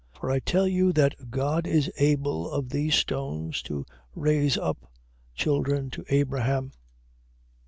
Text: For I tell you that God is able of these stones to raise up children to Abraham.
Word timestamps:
For 0.09 0.31
I 0.31 0.39
tell 0.39 0.67
you 0.67 0.91
that 0.93 1.29
God 1.29 1.67
is 1.67 1.91
able 1.99 2.49
of 2.49 2.69
these 2.69 2.95
stones 2.95 3.61
to 3.61 3.85
raise 4.15 4.57
up 4.57 4.91
children 5.35 5.91
to 5.91 6.03
Abraham. 6.09 6.71